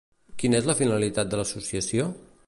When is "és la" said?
0.61-0.75